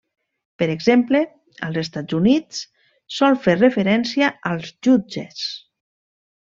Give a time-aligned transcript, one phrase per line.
[0.61, 1.21] Per exemple,
[1.67, 2.63] als Estats Units
[3.19, 5.49] sol fer referència als jutges.